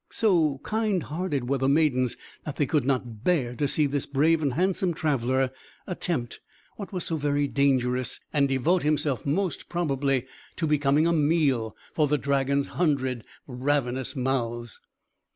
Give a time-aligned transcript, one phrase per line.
[0.09, 4.41] So kind hearted were the maidens that they could not bear to see this brave
[4.41, 5.51] and handsome traveller
[5.85, 6.39] attempt
[6.75, 10.25] what was so very dangerous, and devote himself, most probably,
[10.55, 14.79] to become a meal for the dragon's hundred ravenous mouths.